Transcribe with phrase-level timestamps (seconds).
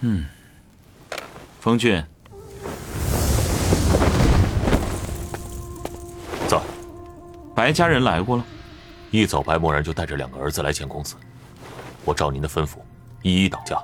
[0.00, 0.24] 嗯，
[1.60, 2.04] 冯俊，
[6.46, 6.62] 走。
[7.54, 8.44] 白家人来过了。
[9.10, 11.16] 一早，白默然就带着两个儿子来见公子。
[12.04, 12.76] 我照您的吩咐，
[13.22, 13.76] 一一挡驾，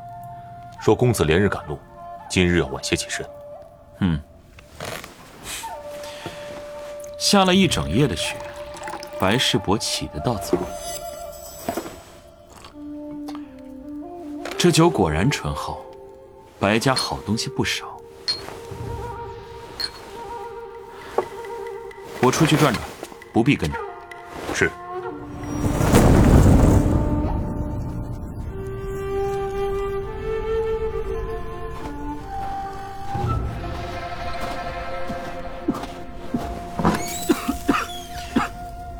[0.80, 1.78] 说公子连日赶路，
[2.30, 3.26] 今日要晚些起身。
[4.00, 4.20] 嗯。
[7.18, 8.36] 下了一整夜的雪，
[9.18, 10.56] 白世伯起得到早。
[14.56, 15.83] 这酒果然醇厚，
[16.64, 18.00] 白家好东西不少。
[22.22, 22.82] 我出去转转，
[23.34, 23.78] 不必跟着。
[24.54, 24.70] 是。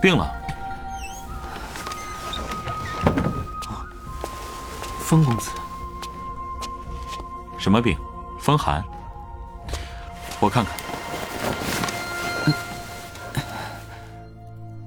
[0.03, 0.34] 病了，
[10.55, 10.73] 看看。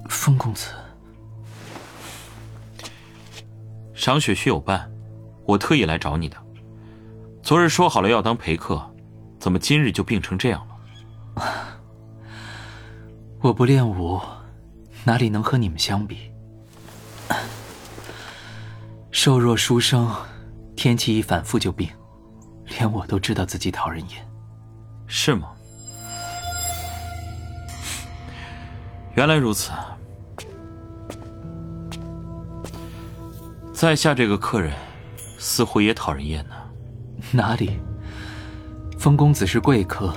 [0.08, 0.70] 风公子，
[3.92, 4.90] 赏雪须有伴，
[5.44, 6.38] 我特意来找你的。
[7.42, 8.82] 昨日说好了要当陪客，
[9.38, 10.66] 怎么今日就病成这样
[11.36, 11.44] 了？
[13.42, 14.18] 我不练武。
[15.04, 16.32] 哪里能和你们相比？
[19.10, 20.10] 瘦弱书生，
[20.76, 21.88] 天气一反复就病，
[22.66, 24.26] 连我都知道自己讨人厌。
[25.06, 25.52] 是吗？
[29.18, 29.72] 原来如此。
[33.72, 34.72] 在下这个客人，
[35.36, 36.54] 似乎也讨人厌呢。
[37.32, 37.80] 哪里？
[38.96, 40.14] 风公子是贵客，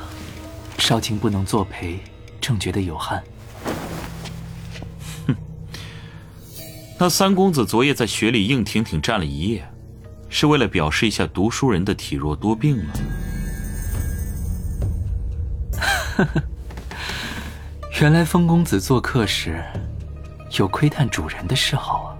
[0.77, 1.99] 少卿不能作陪，
[2.39, 3.23] 正觉得有憾。
[5.25, 5.35] 哼
[6.99, 9.67] 那三公子昨夜在雪里硬挺挺站了一夜，
[10.29, 12.93] 是为了表示一下读书人的体弱多病吗？
[18.01, 19.63] 原来风公子做客时，
[20.57, 22.17] 有窥探主人的嗜好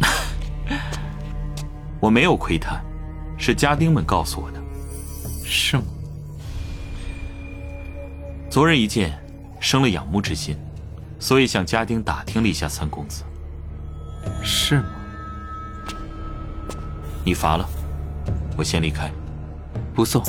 [0.00, 0.06] 啊！
[1.98, 2.80] 我没有窥探，
[3.36, 4.62] 是家丁们告诉我的。
[5.44, 5.82] 是吗？
[8.48, 9.18] 昨日一见，
[9.58, 10.56] 生了仰慕之心，
[11.18, 13.24] 所以向家丁打听了一下三公子。
[14.40, 14.84] 是吗？
[17.24, 17.68] 你乏了，
[18.56, 19.10] 我先离开。
[19.96, 20.22] 不送。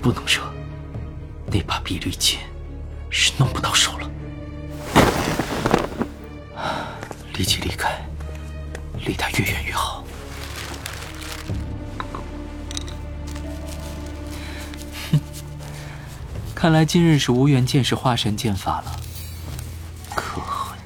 [0.00, 0.40] 不能惹，
[1.46, 2.40] 那把碧绿剑
[3.10, 4.10] 是弄不到手了。
[7.34, 8.00] 立即离开。
[9.06, 10.04] 离他越远越好。
[15.10, 15.20] 哼，
[16.54, 19.00] 看来今日是无缘见识化神剑法了。
[20.14, 20.78] 可恨，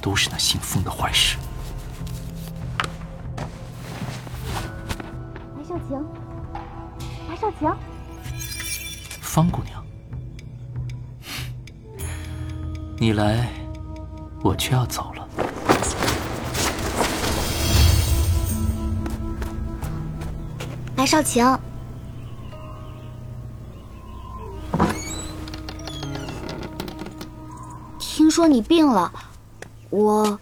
[0.00, 1.36] 都是那姓风的坏事。
[14.74, 15.28] 要走了。
[20.96, 21.58] 白少晴，
[27.98, 29.12] 听说你病了，
[29.90, 30.38] 我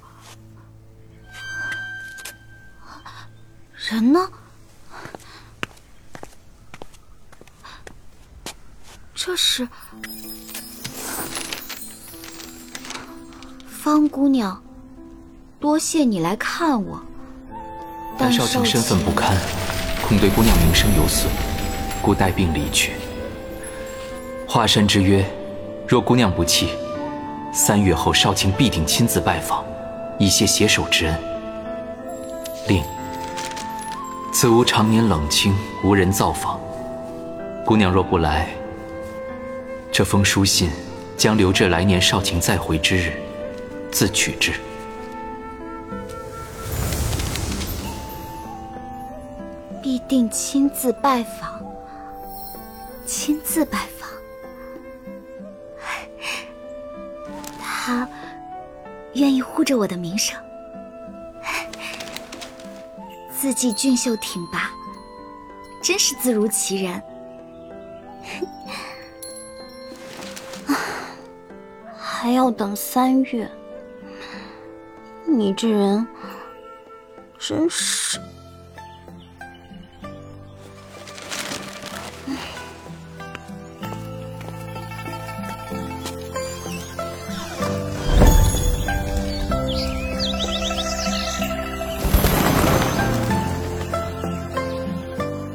[14.32, 14.60] 娘，
[15.60, 16.98] 多谢你来看我。
[18.16, 19.36] 但少卿身份不堪。
[20.08, 21.30] 恐对姑娘名声有损，
[22.02, 22.92] 故带病离去。
[24.48, 25.24] 华山之约，
[25.86, 26.70] 若姑娘不弃，
[27.52, 29.64] 三月后少卿必定亲自拜访，
[30.18, 31.16] 以谢携手之恩。
[32.66, 32.82] 另，
[34.32, 35.54] 此屋常年冷清，
[35.84, 36.58] 无人造访。
[37.64, 38.48] 姑娘若不来，
[39.92, 40.68] 这封书信
[41.16, 43.12] 将留至来年少卿再回之日，
[43.92, 44.52] 自取之。
[49.82, 51.60] 必定亲自拜访，
[53.04, 54.08] 亲自拜访。
[57.60, 58.08] 他
[59.14, 60.40] 愿意护着我的名声，
[63.38, 64.70] 字迹俊秀挺拔，
[65.82, 67.02] 真是字如其人。
[71.98, 73.50] 还要等三月，
[75.26, 76.06] 你这人
[77.38, 78.20] 真是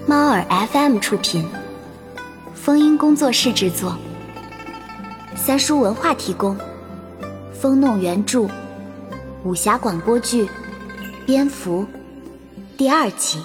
[0.05, 1.47] 猫耳 FM 出品，
[2.53, 3.95] 风音工作室制作，
[5.35, 6.57] 三叔文化提供，
[7.53, 8.49] 风弄原著。
[9.47, 10.43] 武侠广播剧
[11.25, 11.83] 《蝙蝠》
[12.75, 13.39] 第二集。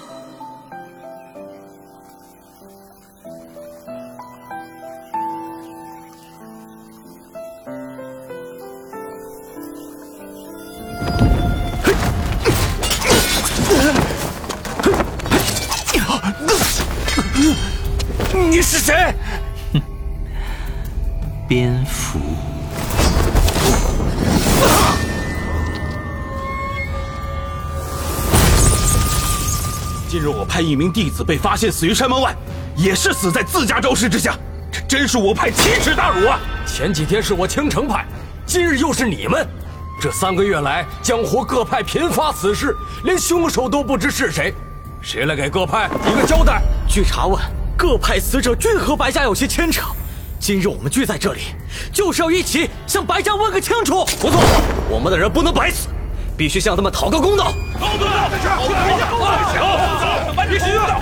[18.51, 18.93] 你是谁？
[30.23, 32.33] 日我派一名弟子被发现死于山门外，
[32.77, 34.37] 也是死在自家招式之下，
[34.71, 36.39] 这真是我派奇耻大辱啊！
[36.65, 38.05] 前几天是我青城派，
[38.45, 39.45] 今日又是你们。
[39.99, 42.73] 这三个月来，江湖各派频发此事，
[43.03, 44.53] 连凶手都不知是谁。
[45.01, 46.61] 谁来给各派一个交代？
[46.87, 47.37] 据查问，
[47.77, 49.83] 各派死者均和白家有些牵扯。
[50.39, 51.41] 今日我们聚在这里，
[51.91, 54.05] 就是要一起向白家问个清楚。
[54.21, 54.41] 不错，
[54.89, 55.89] 我们的人不能白死，
[56.37, 57.45] 必须向他们讨个公道。
[57.79, 60.02] 好的，好的，
[60.35, 61.01] 行，必须的。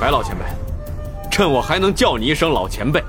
[0.00, 0.44] 白老前辈，
[1.30, 3.02] 趁我还能叫你一声老前辈，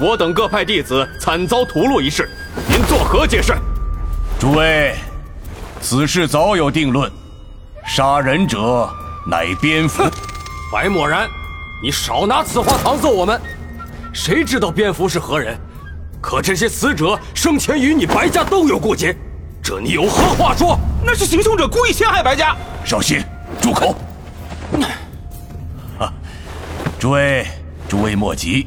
[0.00, 2.28] 我等各派弟子惨遭屠戮一事，
[2.68, 3.54] 您作何解释？
[4.38, 4.94] 诸位，
[5.80, 7.10] 此事早有定论，
[7.86, 8.88] 杀人者
[9.26, 10.02] 乃蝙蝠。
[10.72, 11.28] 白漠然，
[11.82, 13.40] 你少拿此话搪塞我们。
[14.12, 15.58] 谁知道蝙蝠是何人？
[16.20, 19.16] 可这些死者生前与你白家都有过节，
[19.62, 20.78] 这你有何话说？
[21.04, 22.56] 那是行凶者故意陷害白家。
[22.84, 23.22] 少心，
[23.60, 23.94] 住口！
[25.98, 26.12] 哈，
[26.98, 27.46] 诸位，
[27.88, 28.66] 诸位莫急，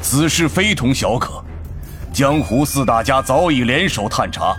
[0.00, 1.42] 此事非同小可。
[2.12, 4.56] 江湖四大家早已联手探查，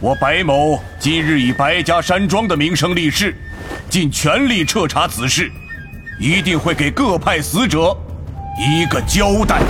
[0.00, 3.36] 我白某今日以白家山庄的名声立誓，
[3.88, 5.50] 尽全力彻查此事，
[6.18, 7.96] 一定会给各派死者
[8.58, 9.60] 一个交代。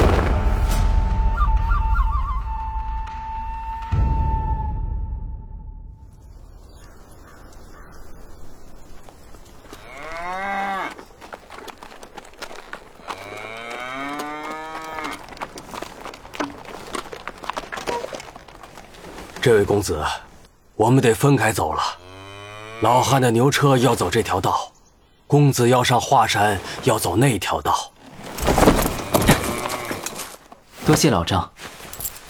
[19.51, 20.01] 这位公子，
[20.77, 21.83] 我们得分开走了。
[22.83, 24.71] 老汉的牛车要走这条道，
[25.27, 27.91] 公子要上华山要走那条道。
[30.87, 31.53] 多谢老张，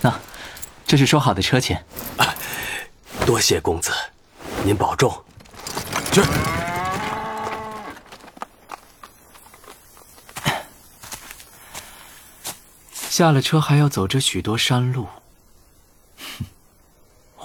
[0.00, 0.18] 那
[0.86, 1.84] 这是说好的车钱。
[3.26, 3.92] 多谢公子，
[4.64, 5.12] 您保重。
[6.10, 6.22] 去。
[13.10, 15.06] 下了车还要走着许多山路。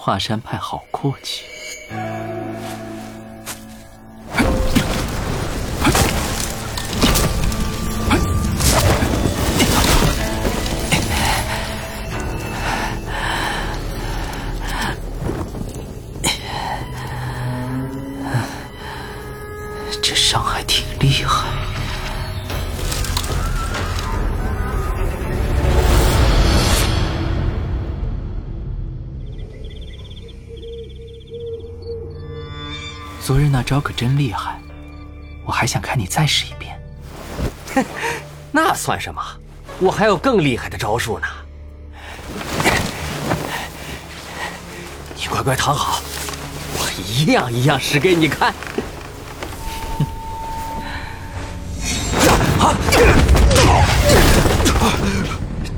[0.05, 1.45] 华山派好阔气。
[20.03, 21.84] 这伤还挺厉害。
[33.25, 34.59] 昨日那招可真厉害，
[35.47, 36.79] 我还想看你再试一遍。
[37.73, 37.83] 哼
[38.53, 39.19] 那算什么？
[39.79, 41.25] 我还有更厉害的招数呢。
[45.17, 46.03] 你乖乖躺好，
[46.77, 48.53] 我一样一样使给你看。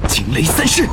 [0.10, 0.86] 惊雷三式，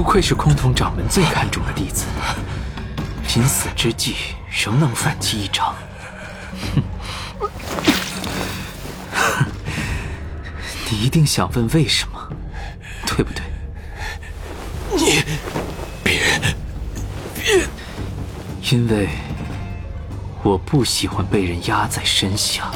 [0.00, 2.06] 不愧是空峒掌门最看重的弟子，
[3.34, 4.16] 临死之际
[4.48, 5.74] 仍能反击一掌。
[6.74, 6.82] 哼，
[10.90, 12.18] 你一定想问为什么，
[13.08, 13.42] 对不对？
[14.96, 15.22] 你
[16.02, 16.40] 别
[17.34, 17.68] 别，
[18.72, 19.06] 因为
[20.42, 22.70] 我不喜欢被人压在身下。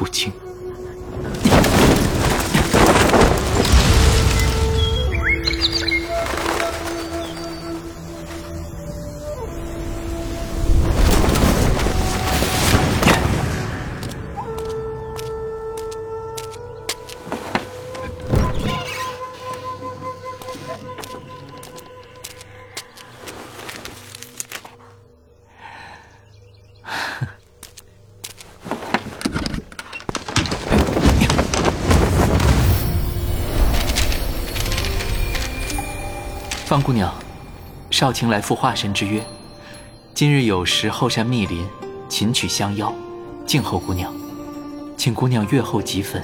[0.00, 0.49] 不清。
[36.82, 37.12] 姑娘，
[37.90, 39.24] 少卿来赴化神之约，
[40.14, 41.66] 今日有时后山密林，
[42.08, 42.94] 琴曲相邀，
[43.44, 44.14] 静候姑娘，
[44.96, 46.22] 请姑娘月后即分。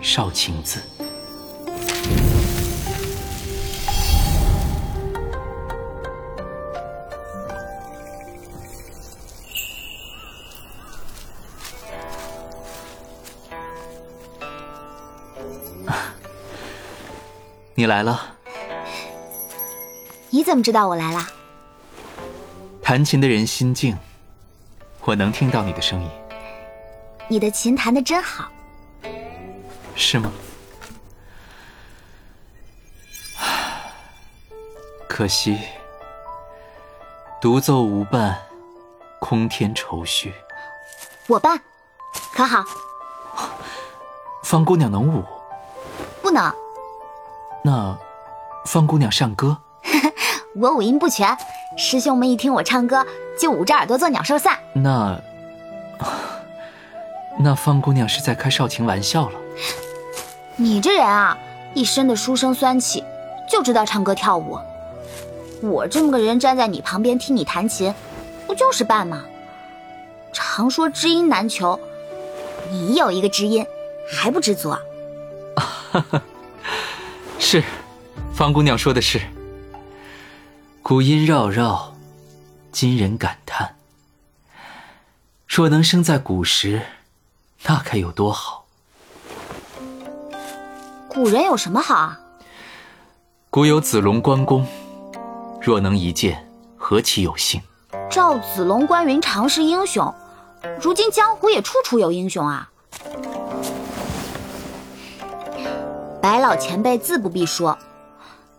[0.00, 0.80] 少卿字。
[17.74, 18.37] 你来了。
[20.48, 21.20] 你怎么知道我来了？
[22.82, 23.94] 弹琴的人心静，
[25.02, 26.10] 我能听到你的声音。
[27.28, 28.50] 你的琴弹得真好。
[29.94, 30.32] 是吗？
[35.06, 35.58] 可惜
[37.42, 38.38] 独奏无伴，
[39.20, 40.32] 空添愁绪。
[41.26, 41.60] 我伴，
[42.32, 42.64] 可好？
[44.44, 45.22] 方姑娘能舞？
[46.22, 46.50] 不能。
[47.62, 47.94] 那
[48.64, 49.54] 方姑娘善歌？
[50.54, 51.36] 我五音不全，
[51.76, 53.06] 师兄们一听我唱歌，
[53.38, 54.58] 就捂着耳朵做鸟兽散。
[54.72, 55.20] 那
[57.38, 59.38] 那方姑娘是在开少卿玩笑了。
[60.56, 61.36] 你这人啊，
[61.74, 63.04] 一身的书生酸气，
[63.48, 64.58] 就知道唱歌跳舞。
[65.60, 67.94] 我这么个人站在你旁边听你弹琴，
[68.46, 69.24] 不就是伴吗？
[70.32, 71.78] 常说知音难求，
[72.70, 73.64] 你有一个知音，
[74.10, 74.70] 还不知足？
[74.70, 74.80] 啊
[77.38, 77.62] 是，
[78.34, 79.20] 方姑娘说的是。
[80.88, 81.92] 古音绕绕，
[82.72, 83.76] 今人感叹。
[85.46, 86.80] 若能生在古时，
[87.64, 88.64] 那该有多好！
[91.06, 92.18] 古人有什么好啊？
[93.50, 94.66] 古有子龙关公，
[95.60, 97.60] 若能一见，何其有幸！
[98.10, 100.14] 赵子龙、关云长是英雄，
[100.80, 102.70] 如今江湖也处处有英雄啊。
[106.22, 107.78] 白老前辈自不必说，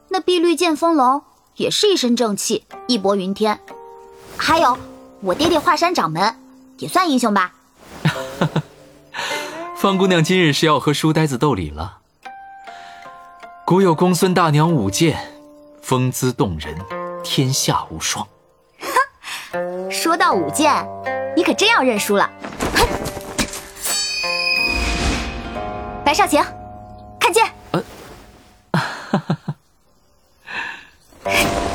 [0.10, 1.24] 那碧绿剑锋龙
[1.60, 3.60] 也是一身正气，义薄云天。
[4.38, 4.78] 还有
[5.20, 6.34] 我爹爹华山掌门，
[6.78, 7.52] 也算英雄吧。
[9.76, 11.98] 方姑娘今日是要和书呆子斗礼了。
[13.66, 15.34] 古有公孙大娘舞剑，
[15.82, 16.74] 风姿动人，
[17.26, 18.26] 天下无双。
[19.52, 20.88] 哼， 说到舞剑，
[21.36, 22.30] 你可真要认输了。
[22.74, 22.88] 哼，
[26.06, 26.42] 白少卿，
[27.20, 27.46] 看剑。
[27.72, 27.84] 呃，
[28.72, 29.36] 哈哈。
[31.30, 31.69] Thank you.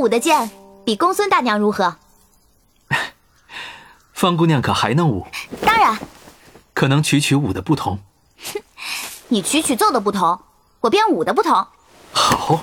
[0.00, 0.50] 舞的剑
[0.82, 1.96] 比公孙大娘如何？
[4.14, 5.26] 方姑娘可还能舞？
[5.60, 5.98] 当然。
[6.72, 7.98] 可能曲曲舞的不同。
[8.38, 8.62] 哼，
[9.28, 10.40] 你曲曲奏的不同，
[10.80, 11.66] 我便舞的不同。
[12.12, 12.62] 好。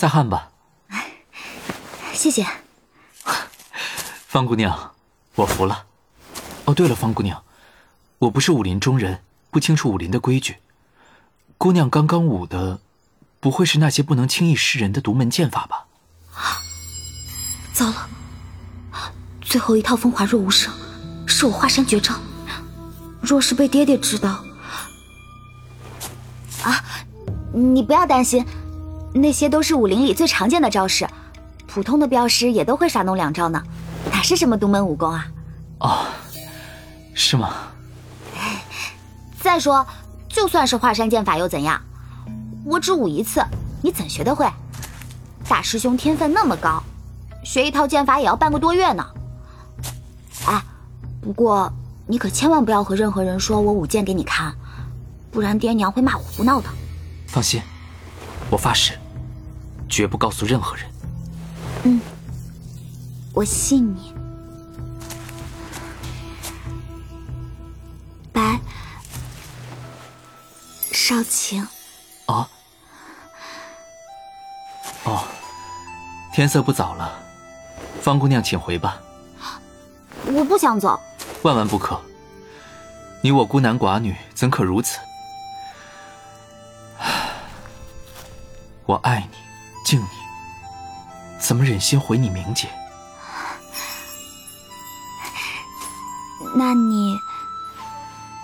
[0.00, 0.48] 擦擦汗吧。
[2.14, 2.46] 谢谢，
[4.26, 4.94] 方姑娘，
[5.34, 5.84] 我服了。
[6.64, 7.44] 哦，对了，方姑娘，
[8.18, 10.56] 我不是武林中人，不清楚武林的规矩。
[11.58, 12.80] 姑娘刚刚舞的，
[13.40, 15.84] 不会是那些不能轻易示人的独门剑法吧？
[17.74, 18.08] 糟了，
[19.42, 20.72] 最后一套风华若无声，
[21.26, 22.14] 是我华山绝招。
[23.20, 24.42] 若是被爹爹知道，
[26.62, 26.82] 啊，
[27.52, 28.42] 你不要担心。
[29.12, 31.08] 那些都是武林里最常见的招式，
[31.66, 33.62] 普通的镖师也都会耍弄两招呢，
[34.10, 35.26] 哪是什么独门武功啊？
[35.80, 36.06] 哦，
[37.12, 37.54] 是吗？
[39.40, 39.84] 再说，
[40.28, 41.80] 就算是华山剑法又怎样？
[42.64, 43.42] 我只舞一次，
[43.82, 44.48] 你怎学得会？
[45.48, 46.80] 大师兄天分那么高，
[47.42, 49.04] 学一套剑法也要半个多月呢。
[50.46, 50.62] 哎，
[51.20, 51.72] 不过
[52.06, 54.54] 你可千万不要和任何人说我舞剑给你看，
[55.32, 56.68] 不然爹娘会骂我胡闹的。
[57.26, 57.60] 放心。
[58.50, 58.98] 我发誓，
[59.90, 60.86] 绝不告诉任何人。
[61.84, 62.00] 嗯，
[63.34, 64.14] 我信你。
[68.32, 68.58] 白
[70.92, 71.66] 少卿，
[72.26, 72.48] 啊？
[75.04, 75.24] 哦，
[76.32, 77.18] 天色不早了，
[78.00, 79.00] 方姑娘请回吧。
[80.26, 81.00] 我不想走，
[81.42, 82.00] 万万不可！
[83.22, 84.98] 你我孤男寡女，怎可如此？
[88.86, 89.36] 我爱你，
[89.90, 90.06] 敬你，
[91.40, 92.68] 怎么忍心毁你名节？
[96.54, 97.18] 那你，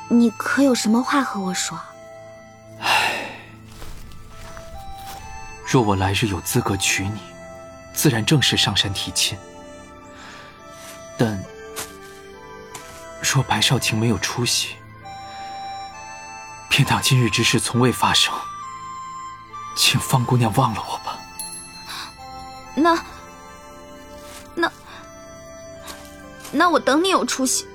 [0.09, 1.79] 你可有什么话和我说？
[2.81, 3.31] 唉
[5.65, 7.21] 若我来日有资格娶你，
[7.95, 9.39] 自然正式上山提亲。
[11.17, 11.41] 但
[13.23, 14.75] 若白少卿没有出息，
[16.69, 18.35] 便当今日之事从未发生。
[19.77, 21.21] 请方姑娘忘了我吧。
[22.79, 22.95] 那，
[24.55, 24.71] 那，
[26.53, 27.67] 那我等你有出息。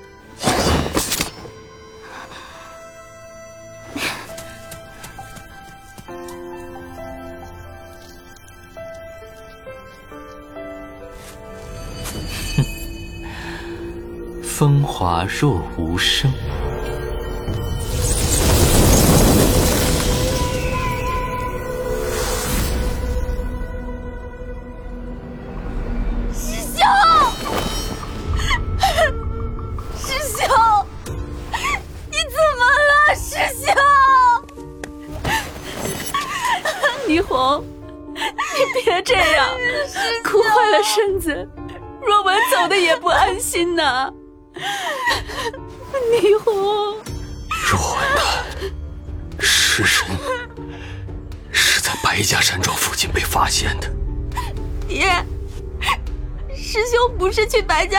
[14.44, 16.32] 风华若无声。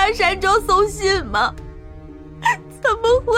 [0.07, 1.53] 是去白家山庄送信吗？
[2.81, 3.33] 怎么会？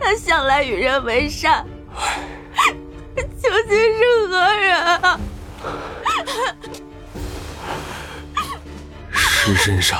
[0.00, 1.64] 他向来与人为善，
[3.16, 5.20] 究竟是何人啊？
[9.12, 9.98] 尸身上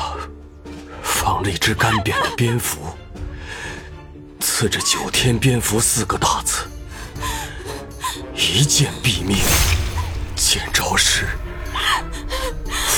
[1.02, 2.80] 放了一只干瘪的蝙蝠，
[4.40, 6.66] 刺着“九天蝙蝠”四个大字，
[8.34, 9.38] 一剑毙命。
[10.36, 11.28] 见招时，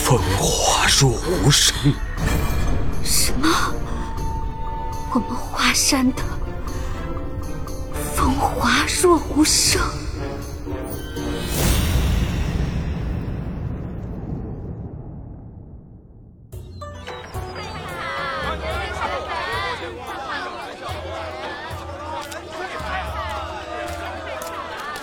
[0.02, 1.12] 风华若
[1.44, 1.72] 无声。
[3.04, 3.48] 什么？
[5.14, 6.22] 我们华山的
[8.12, 9.80] 风华若无声？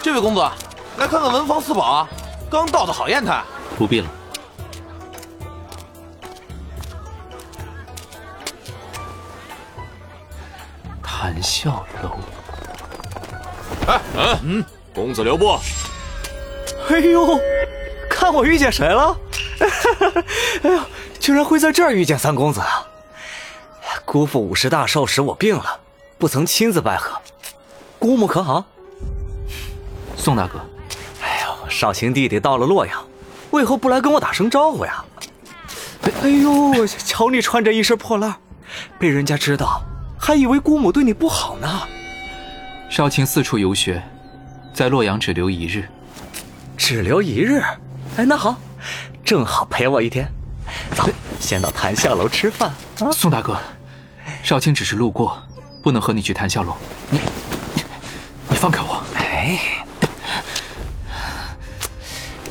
[0.01, 0.41] 这位公子，
[0.97, 2.09] 来看看文房四宝啊！
[2.49, 3.41] 刚到的好砚台。
[3.77, 4.09] 不必了。
[11.39, 12.19] 谈笑楼。
[13.87, 15.57] 哎，嗯嗯，公子留步。
[16.89, 17.39] 哎呦，
[18.09, 19.17] 看我遇见谁了？
[20.63, 20.81] 哎呦，
[21.17, 22.85] 居然会在这儿遇见三公子啊！
[24.03, 25.79] 姑父五十大寿时我病了，
[26.17, 27.17] 不曾亲自拜贺。
[27.99, 28.65] 姑母可好？
[30.17, 30.59] 宋大哥，
[31.23, 33.01] 哎呦，少卿弟弟到了洛阳，
[33.51, 35.05] 为何不来跟我打声招呼呀？
[36.21, 38.35] 哎呦，瞧你穿着一身破烂，
[38.99, 39.81] 被人家知道，
[40.29, 41.81] 还以为姑母对你不好呢。
[42.87, 43.99] 少卿四处游学，
[44.71, 45.89] 在洛阳只留一日。
[46.77, 47.63] 只留一日？
[48.15, 48.55] 哎，那好，
[49.25, 50.31] 正好陪我一天。
[50.93, 52.69] 走，先到谈笑楼吃饭。
[52.99, 53.57] 啊、宋大哥，
[54.43, 55.35] 少卿只是路过，
[55.81, 56.77] 不能和你去谈笑楼。
[57.09, 57.19] 你，
[58.49, 59.01] 你放开我！
[59.15, 59.59] 哎，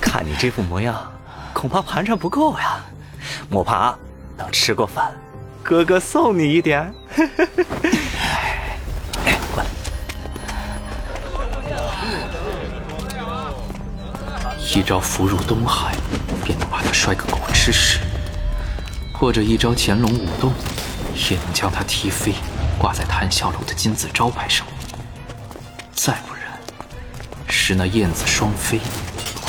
[0.01, 1.01] 看你这副模样，
[1.53, 2.81] 恐怕盘缠不够呀。
[3.49, 3.97] 莫怕，
[4.37, 5.17] 等吃过饭，
[5.69, 6.81] 哥哥送你一点。
[9.27, 9.67] 哎，过来。
[14.75, 15.95] 一招俘入东海，
[16.43, 17.99] 便能把他摔个狗吃屎；
[19.13, 20.55] 或者一招潜龙舞动，
[21.29, 22.33] 也能将他踢飞，
[22.79, 24.67] 挂在谈笑楼的金字招牌上。
[25.93, 26.45] 再不然，
[27.47, 28.81] 是那燕子双飞，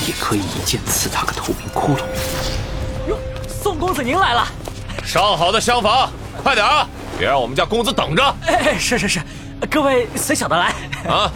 [0.05, 2.01] 也可以一剑刺他个透明窟窿。
[3.07, 4.45] 哟，宋公子您来了！
[5.03, 6.09] 上好的厢房，
[6.43, 8.35] 快点啊，别让我们家公子等着。
[8.45, 9.21] 哎，是是是，
[9.69, 10.67] 各位随小的来。
[11.11, 11.31] 啊！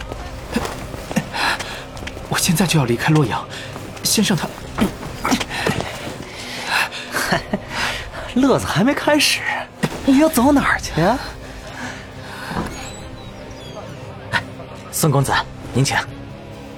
[2.28, 3.44] 我现在就要离开洛阳。
[4.02, 4.48] 先生他，
[8.34, 9.40] 乐子还没开始，
[10.04, 11.18] 你要走哪儿去啊？
[14.92, 15.32] 宋公子，
[15.72, 15.96] 您请。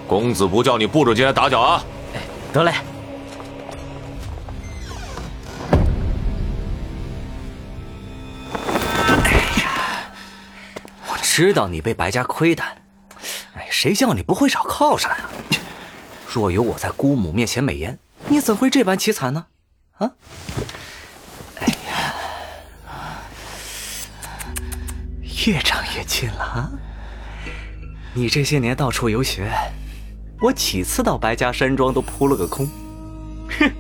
[0.07, 1.85] 公子不叫你不准进来打搅啊！
[2.15, 2.21] 哎，
[2.53, 2.73] 得嘞。
[11.37, 12.79] 知道你被白家亏待，
[13.57, 15.29] 哎，谁叫你不会找靠山啊？
[16.27, 19.45] 若有我在姑母面前美言，你怎会这般凄惨呢？
[19.99, 20.13] 啊？
[21.61, 22.15] 哎呀，
[25.47, 26.71] 越长越近了啊！
[28.15, 29.53] 你这些年到处游学，
[30.41, 32.67] 我几次到白家山庄都扑了个空。
[33.61, 33.71] 哼，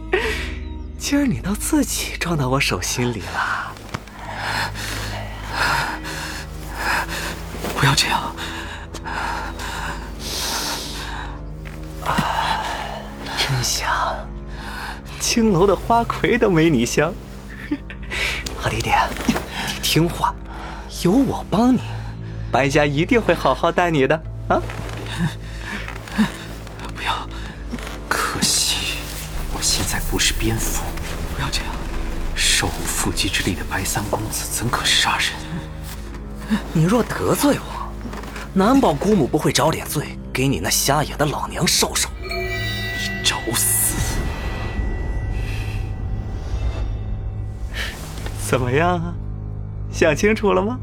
[0.98, 3.65] 今儿你倒自己撞到我手心里了。
[7.86, 8.34] 不要这样！
[13.38, 13.88] 真香，
[15.20, 17.14] 青楼的花魁都没你香。
[18.58, 18.90] 好弟弟，
[19.28, 19.34] 你
[19.84, 20.34] 听话，
[21.04, 21.80] 有我帮你。
[22.50, 24.60] 白家一定会好好待你的啊！
[26.96, 27.28] 不要，
[28.08, 28.98] 可惜
[29.54, 30.82] 我现在不是蝙蝠。
[31.36, 31.72] 不要这样，
[32.34, 35.28] 手无缚鸡之力的白三公子怎可杀人？
[36.72, 37.92] 你若得罪我，
[38.54, 42.08] 难保姑母不会找点罪给你那瞎眼的老娘受受。
[42.22, 43.96] 你找死！
[48.48, 49.14] 怎么样啊？
[49.90, 50.78] 想清楚了吗？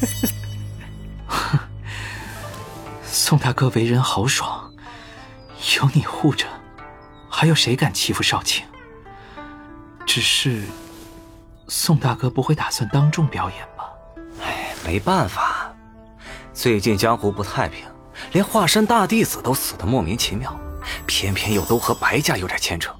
[3.04, 4.72] 宋大哥为人豪爽，
[5.76, 6.46] 有你护着，
[7.28, 8.64] 还有谁敢欺负少卿？
[10.06, 10.62] 只是，
[11.68, 13.58] 宋大哥不会打算当众表演
[14.84, 15.72] 没办法，
[16.52, 17.84] 最近江湖不太平，
[18.32, 20.58] 连华山大弟子都死得莫名其妙，
[21.06, 22.92] 偏偏又都和白家有点牵扯。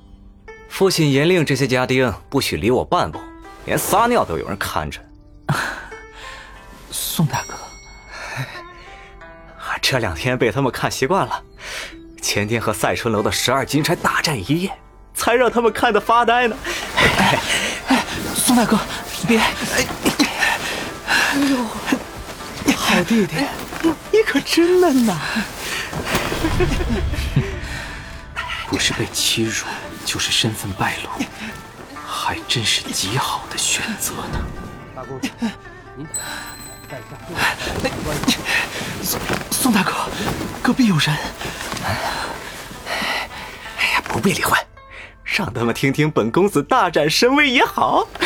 [0.68, 3.20] 父亲严令这些家丁不许离我半步，
[3.66, 5.00] 连撒尿都有人看着。
[6.90, 7.54] 宋大哥，
[9.82, 11.42] 这两天被他们看习惯了。
[12.22, 14.72] 前天和赛春楼的十二金钗大战一夜，
[15.12, 16.56] 才让他们看得发呆呢。
[17.88, 18.78] 哎，宋大哥，
[19.26, 19.38] 别！
[19.38, 19.84] 哎
[21.50, 21.66] 呦，
[23.02, 23.34] 好弟弟，
[24.12, 25.18] 你可真嫩呐！
[28.68, 29.64] 不是被欺辱，
[30.04, 31.08] 就是身份败露，
[32.06, 34.38] 还真是极好的选择呢。
[34.94, 35.28] 大公子，
[35.96, 36.06] 您。
[39.02, 39.18] 宋
[39.50, 39.92] 宋大哥，
[40.62, 41.08] 隔壁有人。
[43.78, 44.56] 哎呀，不必理会，
[45.24, 48.06] 让他们听听本公子大展神威也好。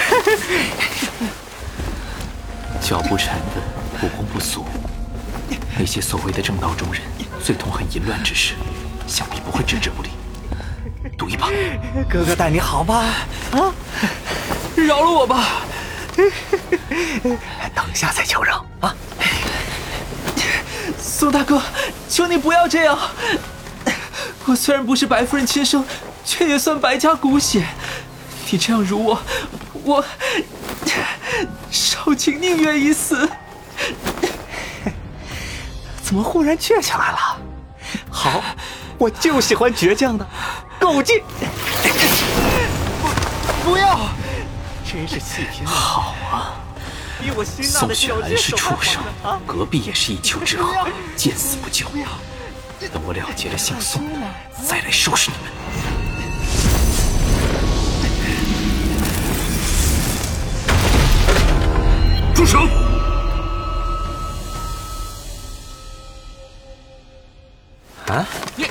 [2.79, 3.63] 脚步沉稳，
[4.01, 4.65] 不公不俗。
[5.79, 7.03] 那些所谓的正道中人，
[7.43, 8.55] 最痛恨淫乱之事，
[9.07, 10.11] 想必不会置之不理。
[11.17, 11.49] 赌一把，
[12.09, 13.05] 哥哥待你好吧？
[13.53, 13.73] 啊，
[14.75, 15.63] 饶了我吧！
[17.75, 18.95] 等下再求饶啊！
[20.99, 21.61] 宋大哥，
[22.09, 22.99] 求你不要这样。
[24.47, 25.85] 我虽然不是白夫人亲生，
[26.25, 27.67] 却也算白家骨血。
[28.51, 29.23] 你这样辱我，
[29.85, 30.05] 我
[31.71, 33.29] 少卿宁愿一死。
[36.03, 37.19] 怎么忽然倔起来了？
[38.11, 38.43] 好，
[38.99, 40.27] 我就喜欢倔强的，
[40.79, 41.23] 狗劲！
[43.65, 44.09] 不不要！
[44.85, 45.71] 真是气拼了！
[45.71, 46.55] 好啊，
[47.63, 49.03] 宋雪兰是畜生，
[49.47, 51.87] 隔壁也是一丘之貉，见死不救。
[52.93, 54.03] 等我了结了姓宋，
[54.65, 55.53] 再来收拾你们。
[62.35, 62.86] 住手！
[68.17, 68.27] 啊？
[68.57, 68.65] 你，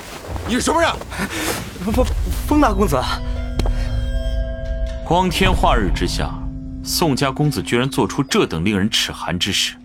[0.47, 0.91] 你是什么人？
[1.83, 2.05] 风
[2.47, 2.99] 风大公子。
[5.05, 6.31] 光天化日之下，
[6.83, 9.75] 宋家公子居然做出这等令人齿寒之事。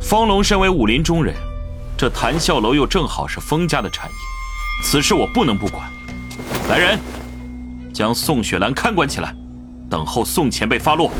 [0.00, 1.34] 风龙身为武林中人，
[1.96, 4.14] 这谈笑楼又正好是风家的产业，
[4.82, 5.82] 此事我不能不管。
[6.70, 6.98] 来人，
[7.92, 9.34] 将宋雪兰看管起来，
[9.90, 11.10] 等候宋前辈发落。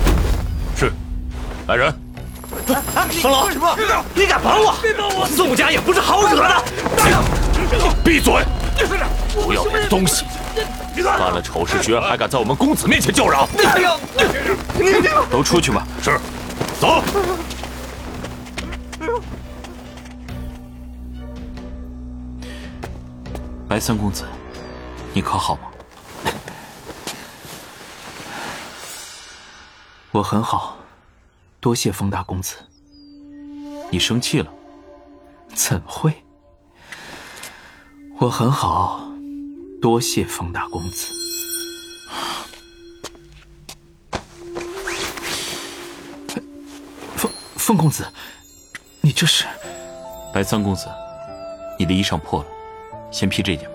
[0.75, 0.91] 是，
[1.69, 1.95] 来人。
[3.21, 3.77] 风龙，什么？
[4.15, 4.75] 你敢绑我？
[4.83, 5.27] 别绑我！
[5.27, 6.65] 宋家也不是好惹的。
[8.05, 8.45] 闭嘴！
[9.35, 10.25] 不要脸的东西！
[11.03, 13.49] 犯了丑事，居然还敢在我们公子面前叫嚷！
[15.31, 15.87] 都出去吧。
[16.03, 16.19] 是，
[16.81, 17.03] 走。
[23.69, 24.25] 白三公子，
[25.13, 25.63] 你可好吗？
[30.13, 30.77] 我很好，
[31.65, 32.57] 多谢风大公子。
[33.91, 34.53] 你生气了？
[35.55, 36.13] 怎会？
[38.19, 39.09] 我很好。
[39.81, 41.07] 多谢风大公子。
[47.17, 48.07] 风风公子，
[49.01, 49.47] 你这是？
[50.35, 50.87] 白三公子，
[51.79, 52.49] 你的衣裳破了，
[53.11, 53.74] 先披这件吧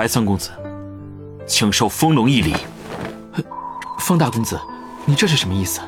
[0.00, 0.48] 白三公子，
[1.46, 2.54] 请受风龙一礼。
[3.98, 4.58] 风大公子，
[5.04, 5.82] 你这是什么意思？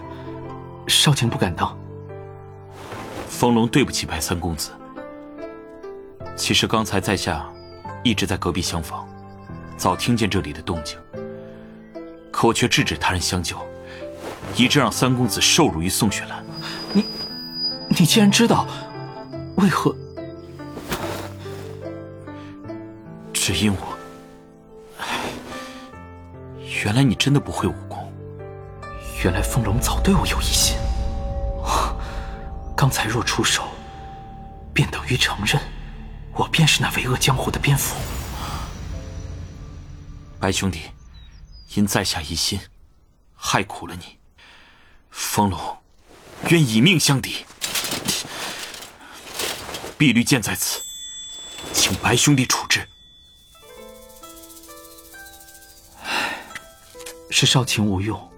[0.86, 1.74] 少卿不敢当。
[3.26, 4.70] 风龙对不起白三公子。
[6.36, 7.48] 其实刚才在下
[8.02, 9.08] 一直在隔壁厢房，
[9.78, 10.98] 早听见这里的动静，
[12.30, 13.56] 可我却制止他人相救，
[14.56, 16.44] 以致让三公子受辱于宋雪兰。
[16.92, 17.02] 你，
[17.88, 18.66] 你既然知道，
[19.56, 19.96] 为何？
[23.32, 23.91] 只因我……
[26.84, 28.12] 原来你真的不会武功。
[29.22, 30.76] 原来风龙早对我有疑心。
[32.76, 33.62] 刚才若出手，
[34.74, 35.62] 便等于承认。
[36.34, 37.94] 我便是那为恶江湖的蝙蝠，
[40.40, 40.80] 白兄弟，
[41.74, 42.58] 因在下疑心，
[43.36, 44.18] 害苦了你。
[45.10, 45.78] 风龙，
[46.48, 47.44] 愿以命相抵。
[49.98, 50.80] 碧绿剑在此，
[51.72, 52.88] 请白兄弟处置。
[57.34, 58.30] 是少卿无用，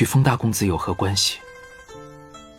[0.00, 1.38] 与风大公子有何关系？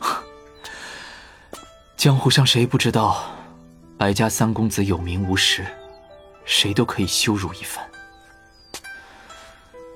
[1.98, 3.24] 江湖上谁不知道？
[3.98, 5.66] 白家三公子有名无实，
[6.46, 7.84] 谁都可以羞辱一番。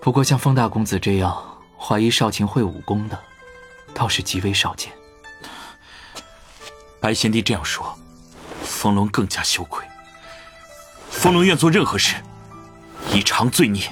[0.01, 3.19] 不过像风大公子这样怀疑少卿会武功的，
[3.93, 4.91] 倒是极为少见。
[6.99, 7.95] 白贤弟这样说，
[8.63, 9.85] 风龙更加羞愧。
[11.11, 12.15] 风龙愿做任何事，
[13.13, 13.87] 以偿罪孽。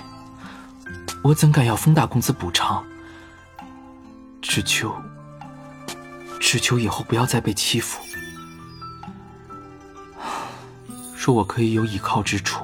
[1.22, 2.84] 我怎敢要风大公子补偿？
[4.42, 4.96] 只求，
[6.40, 8.02] 只求以后不要再被欺负。
[11.16, 12.64] 若我可以有倚靠之处，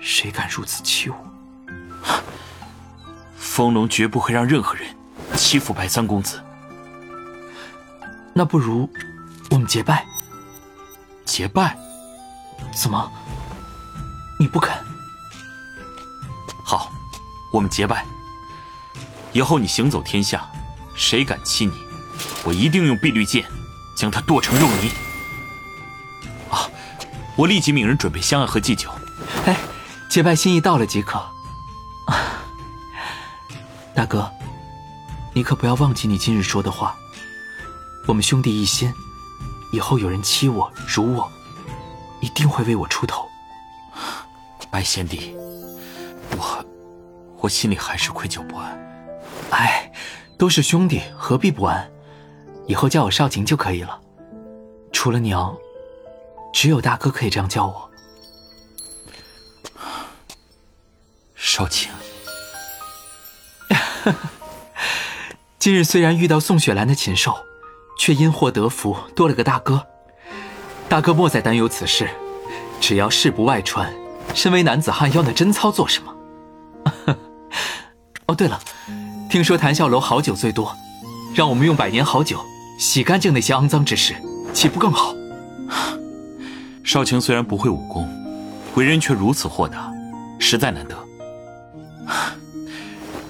[0.00, 1.16] 谁敢如此欺我？
[3.36, 4.84] 风龙绝不会让任何人
[5.34, 6.42] 欺负白三公子。
[8.34, 8.90] 那不如
[9.50, 10.04] 我们结拜？
[11.24, 11.78] 结拜？
[12.74, 13.10] 怎么？
[14.38, 14.76] 你不肯？
[16.64, 16.92] 好，
[17.56, 18.04] 我们结拜。
[19.32, 20.46] 以后你行走天下，
[20.94, 21.72] 谁敢欺你，
[22.44, 23.44] 我一定用碧绿剑
[23.96, 24.90] 将他剁成肉泥。
[26.50, 26.68] 啊
[27.34, 28.90] 我立即命人准备香案和祭酒。
[29.46, 29.56] 哎，
[30.10, 31.18] 结拜心意到了即可。
[32.06, 32.44] 啊
[33.94, 34.30] 大哥，
[35.32, 36.94] 你可不要忘记你今日说的话。
[38.06, 38.92] 我们兄弟一心，
[39.72, 41.32] 以后有人欺我、辱我，
[42.20, 43.26] 一定会为我出头。
[44.70, 45.34] 白贤弟，
[47.46, 48.76] 我心里还是愧疚不安。
[49.50, 49.92] 哎，
[50.36, 51.88] 都是兄弟，何必不安？
[52.66, 54.00] 以后叫我少晴就可以了。
[54.92, 55.56] 除了娘。
[56.52, 57.90] 只有大哥可以这样叫我，
[61.34, 61.90] 少卿。
[65.58, 67.36] 今日虽然遇到宋雪兰的禽兽，
[67.98, 69.86] 却因祸得福，多了个大哥。
[70.88, 72.08] 大哥莫再担忧此事，
[72.80, 73.94] 只要事不外传，
[74.34, 76.16] 身为男子汉要那贞操做什么？
[78.26, 78.60] 哦，对了，
[79.30, 80.76] 听说谈笑楼好酒最多，
[81.34, 82.44] 让我们用百年好酒
[82.78, 84.14] 洗干净那些肮脏之事，
[84.52, 85.14] 岂不更好？
[86.82, 88.08] 少卿虽然不会武功，
[88.74, 89.92] 为人却如此豁达，
[90.38, 90.96] 实在难得。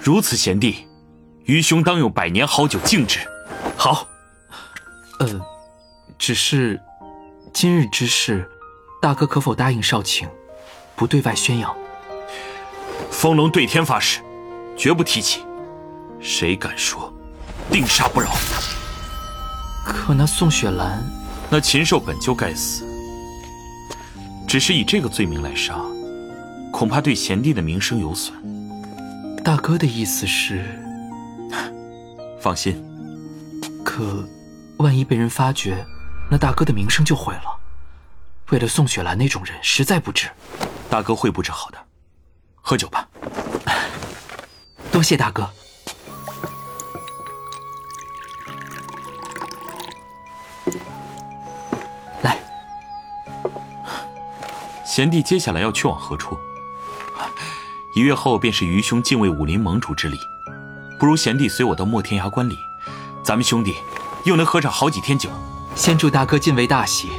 [0.00, 0.86] 如此贤弟，
[1.44, 3.20] 愚兄当用百年好酒敬之。
[3.76, 4.06] 好。
[5.18, 5.40] 呃，
[6.18, 6.80] 只是
[7.52, 8.48] 今日之事，
[9.00, 10.28] 大哥可否答应少卿，
[10.94, 11.74] 不对外宣扬？
[13.16, 14.20] 风龙对天发誓，
[14.76, 15.40] 绝不提起。
[16.20, 17.10] 谁敢说，
[17.72, 18.30] 定杀不饶。
[19.86, 21.02] 可那宋雪兰，
[21.48, 22.84] 那禽兽本就该死。
[24.46, 25.80] 只是以这个罪名来杀，
[26.70, 28.36] 恐怕对贤弟的名声有损。
[29.42, 30.62] 大哥的意思是，
[32.38, 32.84] 放心。
[33.82, 34.28] 可，
[34.76, 35.86] 万一被人发觉，
[36.30, 37.60] 那大哥的名声就毁了。
[38.50, 40.28] 为了宋雪兰那种人，实在不值。
[40.90, 41.78] 大哥会布置好的。
[42.68, 43.06] 喝酒吧。
[44.90, 45.48] 多谢大哥。
[52.22, 52.36] 来
[54.84, 56.36] 贤弟接下来要去往何处？
[57.94, 60.18] 一月后便是愚兄敬畏武林盟主之礼，
[60.98, 62.58] 不如贤弟随我到莫天涯观礼，
[63.22, 63.76] 咱们兄弟
[64.24, 65.30] 又能喝上好几天酒。
[65.76, 67.10] 先祝大哥晋为大喜，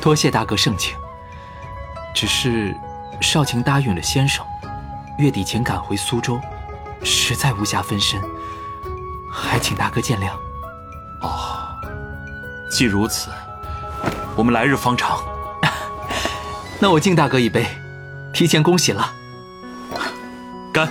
[0.00, 0.96] 多谢大哥盛情。
[2.12, 2.74] 只是
[3.20, 4.44] 少卿答应了先生，
[5.18, 6.40] 月底前赶回苏州，
[7.04, 8.20] 实在无暇分身，
[9.30, 10.30] 还请大哥见谅。
[11.20, 11.76] 哦，
[12.70, 13.30] 既如此，
[14.34, 15.18] 我们来日方长。
[16.80, 17.66] 那我敬大哥一杯，
[18.32, 19.12] 提前恭喜了。
[20.72, 20.88] 干！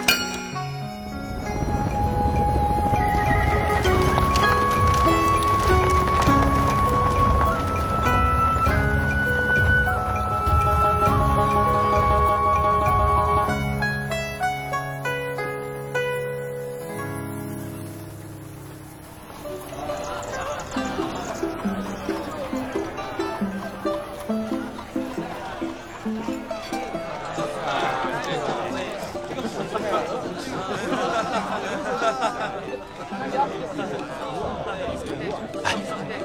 [35.63, 35.75] 哎，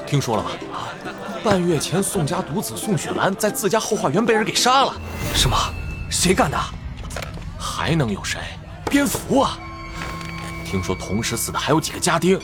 [0.06, 0.50] 听说了吗？
[1.42, 4.94] 半月前，宋家独子宋雪兰在自家后花园被人给杀了。
[5.34, 5.56] 什么？
[6.10, 6.58] 谁干的？
[7.58, 8.40] 还能有谁？
[8.86, 9.58] 蝙蝠啊！
[10.64, 12.40] 听说同时死的还有几个家丁，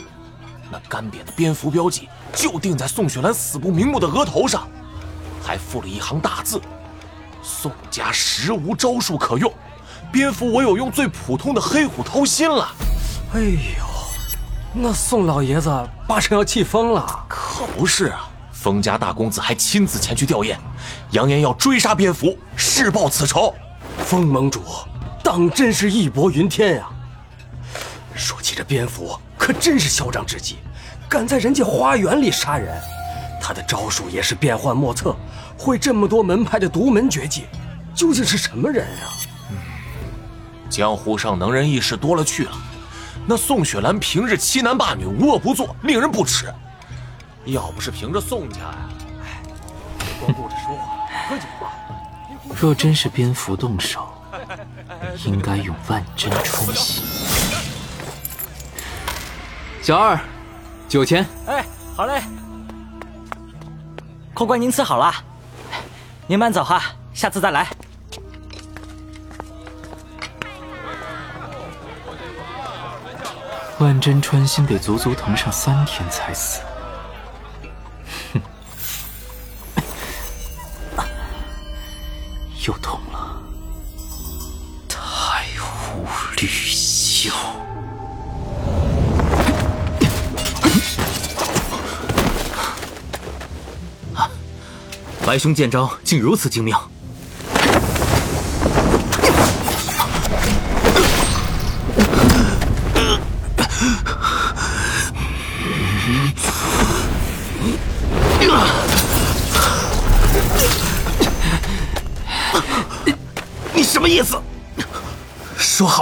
[0.71, 4.67] 那干瘪的蝙蝠标记就钉在宋雪兰死不瞑目的额头上，
[5.43, 6.61] 还附了一行大字
[7.41, 9.51] ：“宋家实无招数可用，
[10.11, 12.69] 蝙蝠唯有用最普通的黑虎掏心了。”
[13.35, 13.92] 哎呦，
[14.75, 15.69] 那宋老爷子
[16.07, 17.25] 八成要气疯了。
[17.27, 20.57] 可不是啊，封家大公子还亲自前去吊唁，
[21.11, 23.53] 扬言要追杀蝙蝠，誓报此仇。
[23.99, 24.63] 封盟主
[25.23, 26.87] 当真是义薄云天呀！
[28.15, 30.57] 说起这蝙蝠，可真是嚣张至极，
[31.07, 32.75] 敢在人家花园里杀人。
[33.39, 35.15] 他的招数也是变幻莫测，
[35.55, 37.45] 会这么多门派的独门绝技，
[37.93, 39.05] 究竟是什么人啊？
[39.51, 39.57] 嗯，
[40.67, 42.51] 江湖上能人异士多了去了。
[43.25, 46.53] 那宋雪兰平日欺男霸女，无恶不作，令人不齿。
[47.45, 48.89] 要不是凭着宋家呀，
[49.23, 49.41] 哎，
[50.19, 51.71] 光顾着说话喝酒吧。
[52.59, 54.07] 若真是蝙蝠动手，
[55.25, 57.03] 应该用万针穿心。
[59.81, 60.19] 小二，
[60.89, 61.25] 酒钱。
[61.47, 62.21] 哎，好嘞。
[64.33, 65.13] 客官您吃好了，
[66.27, 66.81] 您慢走哈，
[67.13, 67.67] 下次再来。
[73.83, 76.61] 万针穿心得足足疼上三天才死。
[78.31, 78.41] 哼，
[82.65, 83.43] 又痛了。
[84.87, 87.29] 太湖绿霄，
[95.25, 96.89] 白兄剑招竟如此精妙。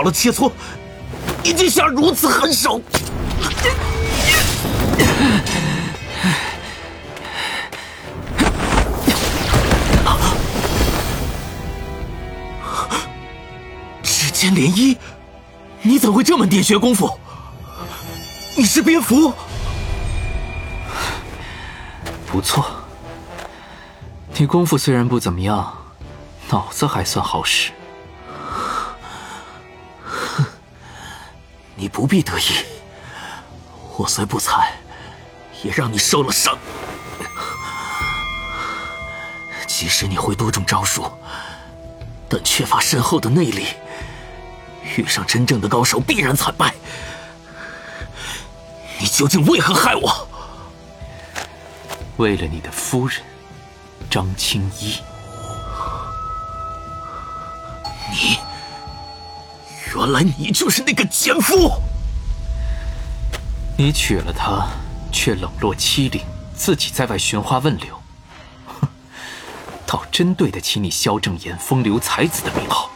[0.01, 0.51] 好了切磋，
[1.43, 2.81] 你竟下如此狠手！
[14.01, 14.97] 指尖涟漪，
[15.83, 17.07] 你怎会这么点穴功夫？
[18.55, 19.31] 你是蝙蝠？
[22.25, 22.65] 不错，
[24.35, 25.71] 你功夫虽然不怎么样，
[26.49, 27.71] 脑子还算好使。
[32.01, 32.65] 不必得意，
[33.95, 34.73] 我虽不才，
[35.61, 36.57] 也让你受了伤。
[39.67, 41.11] 即使你会多种招数，
[42.27, 43.67] 但缺乏深厚的内力，
[44.97, 46.73] 遇上真正的高手必然惨败。
[48.97, 50.27] 你究竟为何害我？
[52.17, 53.21] 为了你的夫人
[54.09, 54.99] 张青衣。
[59.95, 61.71] 原来你就是那个奸夫！
[63.77, 64.67] 你娶了她，
[65.11, 66.21] 却冷落欺凌，
[66.55, 68.01] 自己在外寻花问柳，
[68.65, 68.87] 哼，
[69.85, 72.89] 倒真对得起你萧正言风流才子的名号。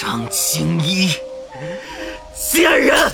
[0.00, 1.10] 张青衣，
[2.34, 3.12] 贱人！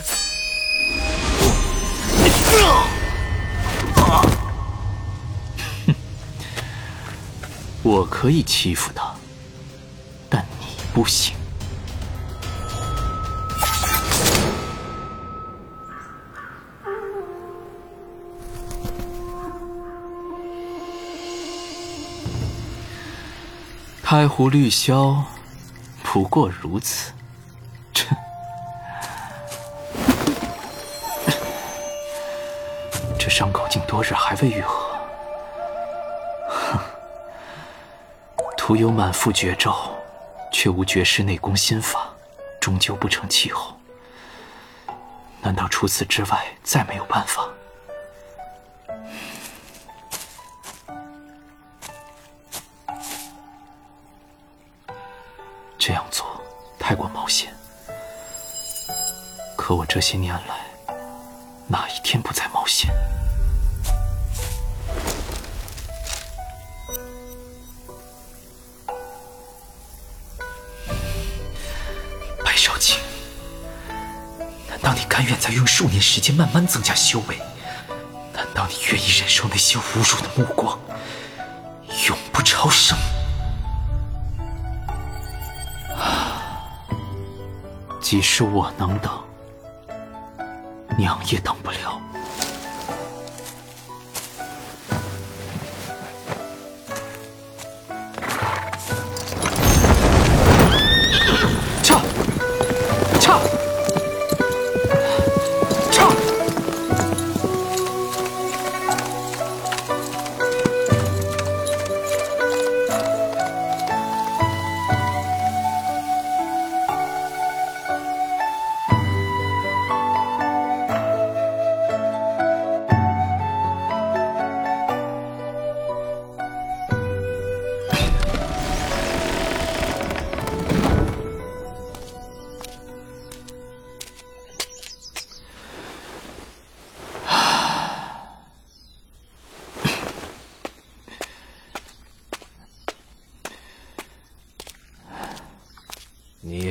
[7.93, 9.13] 我可以欺负他，
[10.29, 11.35] 但你不行。
[24.05, 25.17] 太湖绿霄，
[26.05, 27.13] 不过如此。
[27.93, 28.07] 这，
[33.19, 34.90] 这伤口竟多日还未愈合。
[38.71, 39.91] 徒有满腹绝招，
[40.53, 42.09] 却无绝世内功心法，
[42.61, 43.77] 终究不成气候。
[45.41, 47.49] 难道除此之外再没有办法？
[55.77, 56.25] 这样做
[56.79, 57.53] 太过冒险。
[59.57, 60.95] 可我这些年来，
[61.67, 62.89] 哪一天不再冒险？
[75.53, 77.39] 用数年时间慢慢增加修为？
[78.33, 80.79] 难道你愿意忍受那些侮辱的目光，
[82.09, 82.97] 永不超生？
[85.97, 86.41] 啊！
[88.01, 89.13] 即使我能等，
[90.97, 91.80] 娘也等不了。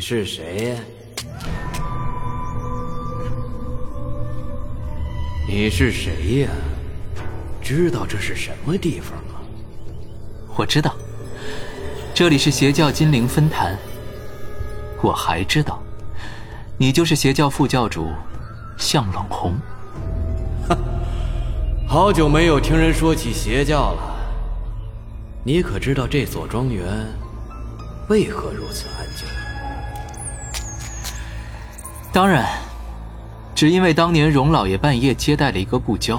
[0.10, 0.76] 是谁呀？
[5.48, 6.50] 你是谁呀？
[7.62, 9.40] 知道这是什么地方吗？
[10.58, 10.96] 我知道，
[12.12, 13.78] 这里是邪教金陵分坛。
[15.04, 15.80] 我还知道，
[16.76, 18.08] 你就是邪教副教主
[18.80, 19.54] 向冷红。
[21.88, 24.02] 好久没有听人说起邪教了。
[25.44, 26.84] 你可知道这所庄园
[28.08, 29.28] 为何如此安静？
[33.60, 36.18] 只因为当年荣老爷半夜接待了一个故交，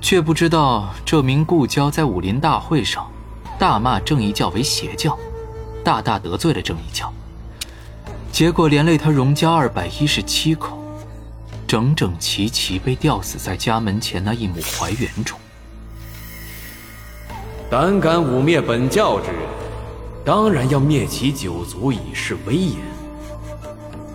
[0.00, 3.06] 却不知道这名故交在武林大会上
[3.58, 5.18] 大骂正义教为邪教，
[5.84, 7.12] 大大得罪了正义教，
[8.32, 10.78] 结果连累他荣家二百一十七口，
[11.66, 15.38] 整整齐齐被吊死在家门前那一亩槐园中。
[17.68, 19.40] 胆敢污蔑本教之人，
[20.24, 22.78] 当然要灭其九族以示威严。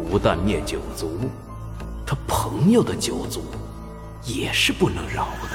[0.09, 1.29] 不但灭九族，
[2.09, 3.43] 他朋友的九族
[4.23, 5.49] 也是不能饶的。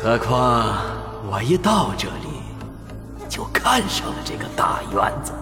[0.02, 0.78] 何况
[1.30, 2.40] 我一到这里，
[3.28, 5.34] 就看上了这个大院子。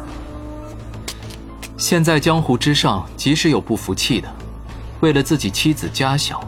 [1.77, 4.29] 现在江湖之上，即使有不服气的，
[4.99, 6.43] 为了自己妻子家小，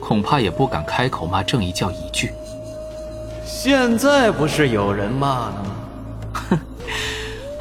[0.00, 2.32] 恐怕也不敢开口骂正义教一句。
[3.46, 5.70] 现在不是有人骂了吗？
[6.50, 6.58] 哼。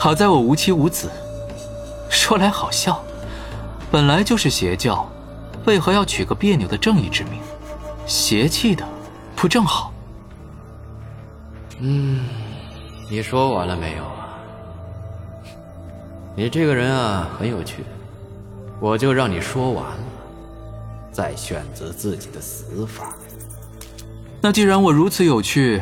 [0.04, 1.12] 好在我无妻无子，
[2.10, 3.04] 说来好笑，
[3.92, 5.08] 本来就是邪教，
[5.68, 7.40] 为何要取个别扭的正义之名？
[8.08, 8.84] 邪气的，
[9.36, 9.94] 不正好？
[11.82, 12.26] 嗯，
[13.12, 14.40] 你说完了没有啊？
[16.36, 17.84] 你这个人啊，很有趣，
[18.80, 20.04] 我就让你说完了，
[21.12, 23.14] 再选择自己的死法。
[24.42, 25.80] 那既然我如此有趣，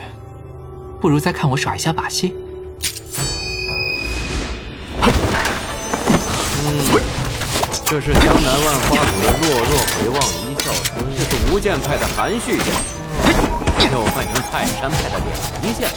[0.99, 2.35] 不如再看我耍一下把戏。
[7.89, 10.15] 这是江南万花谷的落若回望
[10.45, 12.67] 一笑春，这是无剑派的含蓄剑，
[13.91, 15.27] 又换成泰山派的两
[15.63, 15.89] 仪剑。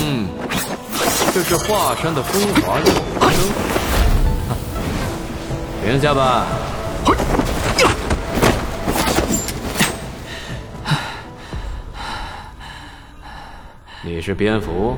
[0.00, 0.26] 嗯，
[1.34, 2.86] 这是华山的风华流
[3.30, 3.38] 声。
[5.84, 6.46] 停下吧。
[14.00, 14.96] 你是蝙蝠。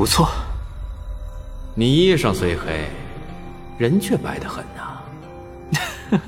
[0.00, 0.30] 不错，
[1.74, 2.88] 你衣裳虽黑，
[3.76, 4.98] 人却白得很呐。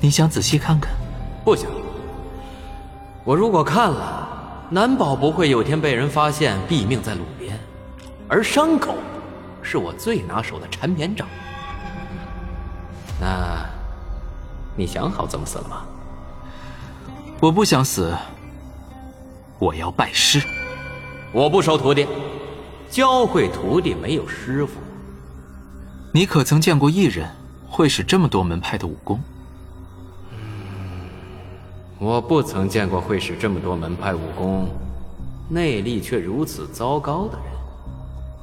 [0.00, 0.94] 你想仔细看看？
[1.44, 1.70] 不想。
[3.22, 7.60] 我如果看了，难保不会有天被人发现毙命在路边，
[8.30, 8.94] 而伤口
[9.62, 11.28] 是我最拿手的缠绵掌。
[13.20, 13.62] 那，
[14.74, 15.82] 你想好怎么死了吗？
[17.40, 18.16] 我不想死，
[19.58, 20.42] 我要拜师。
[21.30, 22.06] 我不收徒弟，
[22.90, 24.80] 教会徒弟没有师傅。
[26.10, 27.28] 你可曾见过一人
[27.68, 29.20] 会使这么多门派的武功？
[31.98, 34.68] 我不曾见过会使这么多门派武功，
[35.50, 37.44] 内力却如此糟糕的人。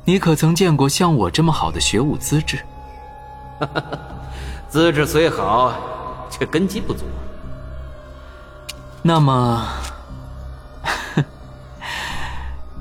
[0.03, 2.59] 你可曾见过像我这么好的学武资质？
[4.69, 5.73] 资质虽好，
[6.29, 7.03] 却根基不足。
[9.01, 9.67] 那么。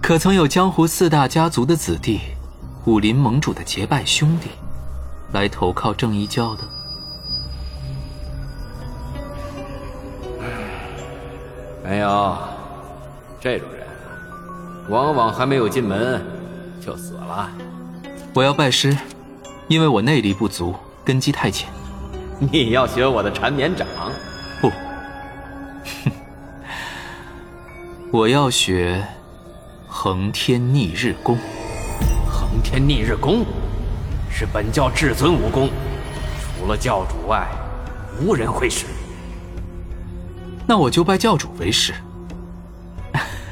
[0.06, 2.20] 可曾有江湖四大家族的子弟，
[2.84, 4.50] 武林盟主的结拜兄弟，
[5.32, 6.64] 来投靠正义教的？
[11.82, 12.36] 没有，
[13.40, 13.86] 这种人，
[14.90, 16.22] 往往还没有进门
[16.82, 17.50] 就死了。
[18.34, 18.94] 我要拜师，
[19.68, 21.70] 因为我内力不足，根基太浅。
[22.52, 23.88] 你要学我的缠绵掌？
[24.60, 24.68] 不。
[24.68, 26.12] 哼。
[28.12, 29.02] 我要学
[29.96, 31.38] 横天逆日功。
[32.28, 33.46] 恒天逆日功
[34.28, 35.70] 是本教至尊武功，
[36.58, 37.46] 除了教主外，
[38.20, 38.86] 无人会使。
[40.66, 41.94] 那我就拜教主为师。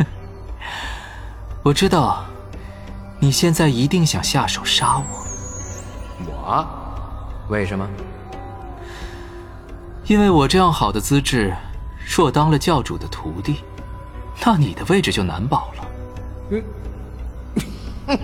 [1.63, 2.25] 我知道，
[3.21, 5.05] 你现在一定想下手杀我。
[6.27, 6.67] 我？
[7.49, 7.89] 为什么？
[10.07, 11.55] 因为我这样好的资质，
[12.05, 13.61] 若当了教主的徒弟，
[14.45, 15.82] 那你的位置就难保了。
[16.53, 16.63] 嗯。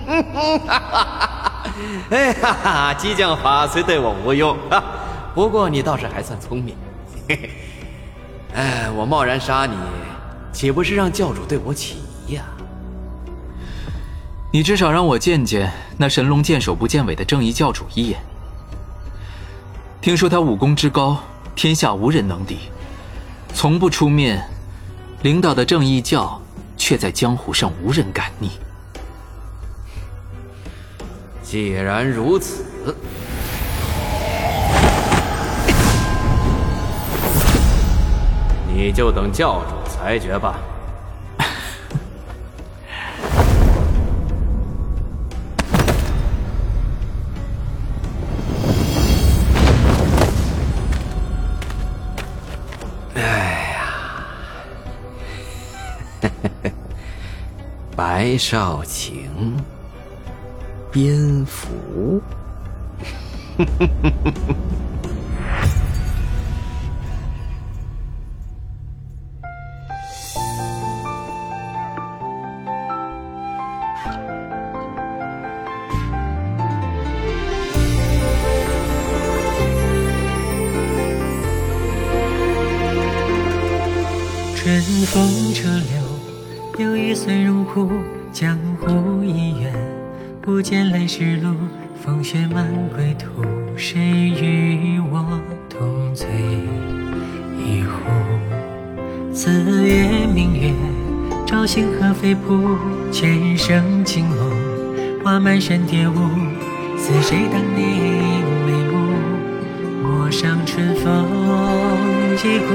[2.10, 2.94] 哎哈哈！
[2.94, 4.56] 激将法虽对我无用，
[5.34, 6.76] 不过你倒是还算聪明。
[8.54, 9.76] 哎，我贸然杀你，
[10.52, 12.42] 岂不是让教主对我起疑呀？
[14.50, 18.18] 你至少让我见见那神龙见首不见尾的正义教主一眼。
[20.00, 21.18] 听说他武功之高，
[21.54, 22.58] 天下无人能敌，
[23.52, 24.42] 从不出面，
[25.22, 26.40] 领导的正义教
[26.78, 28.52] 却在江湖上无人敢逆。
[31.42, 32.64] 既然如此，
[38.72, 40.58] 你就等教主裁决吧。
[58.18, 59.30] 白少晴，
[60.90, 62.20] 蝙蝠。
[84.56, 85.68] 春风车
[91.08, 91.54] 是路。
[92.04, 93.42] 风雪满归途，
[93.76, 96.28] 谁与我同醉
[97.58, 97.98] 一壶？
[99.34, 99.50] 四
[99.84, 100.72] 月明月，
[101.44, 102.76] 照星河飞瀑，
[103.10, 104.52] 前生情梦，
[105.24, 106.14] 画满山蝶舞。
[106.96, 108.98] 似谁当年眉目，
[110.02, 111.26] 陌上春风
[112.36, 112.66] 几股。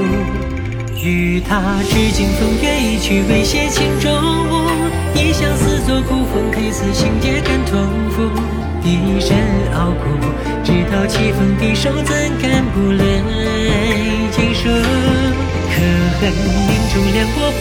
[1.02, 4.12] 与他至今风月一曲，未写情中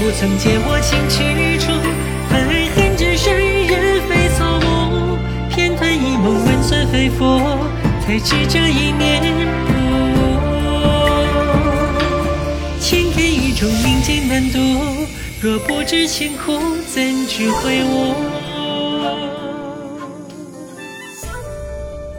[0.02, 1.70] 不曾借我情去处。
[2.34, 5.16] 爱恨只是人非草木，
[5.48, 7.38] 偏叹一梦万算非佛，
[8.04, 9.22] 才知这一念。
[13.62, 14.58] 命尽难渡，
[15.40, 16.58] 若不知情苦，
[16.92, 18.12] 怎知悔悟？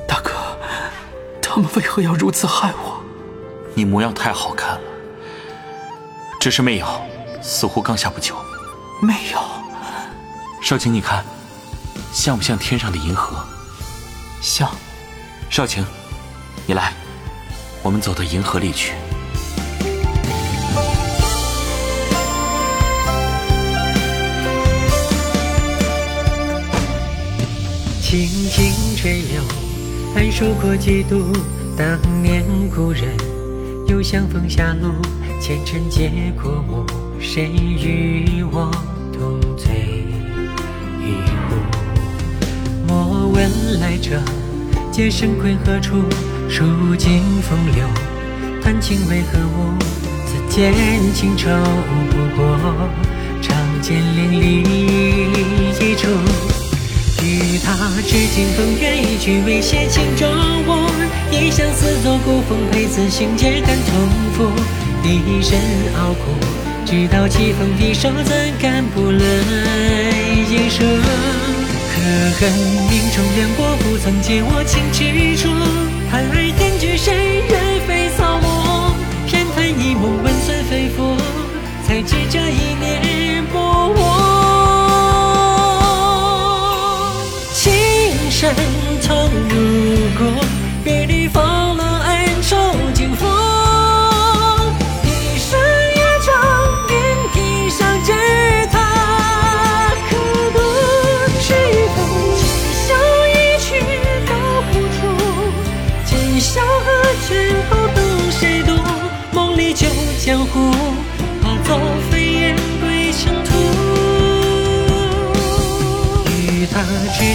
[0.08, 0.32] 大哥，
[1.42, 3.04] 他们为何要如此害我？
[3.74, 4.82] 你模样太好看了，
[6.40, 7.06] 只是媚瑶
[7.44, 8.36] 似乎刚下不久。
[9.02, 9.40] 没有，
[10.62, 11.24] 少晴，你看，
[12.14, 13.36] 像不像天上的银河？
[14.42, 14.72] 像。
[15.50, 15.86] 少晴，
[16.66, 16.94] 你来，
[17.84, 18.94] 我们走到银河里去。
[28.02, 29.44] 轻轻吹柳，
[30.16, 31.32] 寒暑过几度。
[31.78, 33.16] 当年故人，
[33.88, 34.94] 又相逢狭路。
[35.42, 36.10] 前尘皆
[36.42, 36.86] 过目，
[37.26, 38.70] 谁与我
[39.14, 39.72] 同醉
[41.00, 41.16] 一
[41.48, 41.56] 壶？
[42.86, 44.22] 莫问来者，
[44.92, 46.04] 皆身归何处？
[46.50, 47.88] 数尽风流，
[48.62, 49.74] 叹情为何物？
[50.28, 50.74] 此间
[51.16, 51.50] 情仇
[52.12, 52.60] 不过，
[53.42, 54.62] 长剑连理
[55.80, 56.10] 一处。
[57.24, 57.74] 与他
[58.06, 60.30] 至今风月一曲，未写情中
[60.68, 60.92] 物。
[61.32, 64.52] 一相思作孤峰，陪此心结感痛苦。
[65.06, 65.58] 一身
[65.96, 66.32] 傲骨，
[66.86, 69.26] 直到棋逢敌手，怎敢不泪
[70.50, 70.80] 盈眶？
[71.94, 72.00] 可
[72.40, 72.52] 恨
[72.90, 75.02] 命中两国，不曾借我情之
[75.38, 75.50] 处。
[76.12, 77.54] 叹爱恨聚谁人
[77.88, 78.94] 非草木，
[79.28, 81.16] 偏叹一梦温存非佛，
[81.88, 84.02] 才知这一念不我。
[88.30, 88.54] 山
[89.02, 89.54] 痛如
[90.18, 90.22] 故，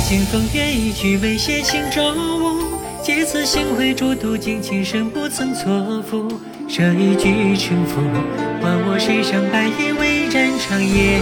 [0.08, 2.62] 信风月一句未写轻舟误，
[3.04, 5.62] 借此心会逐渡尽情深不曾错
[6.00, 6.32] 付。
[6.66, 8.00] 这一句沉浮，
[8.62, 11.20] 换我水上白衣为战场也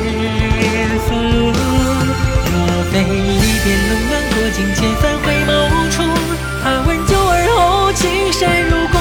[1.03, 1.19] 俘。
[2.47, 2.55] 若
[2.93, 5.51] 非一别冷暖过境千帆回眸
[5.91, 6.07] 处，
[6.63, 8.95] 怕问旧而后青山如故。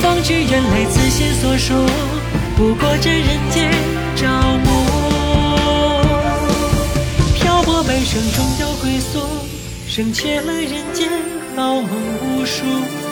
[0.00, 1.74] 方知原来此心所属，
[2.56, 3.70] 不过这人间
[4.16, 4.72] 朝暮。
[7.34, 9.18] 漂泊半生终究归宿，
[9.88, 11.08] 省却了人间
[11.56, 11.84] 好梦
[12.20, 13.03] 无数。